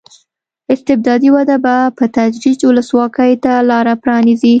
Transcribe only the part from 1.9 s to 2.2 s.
په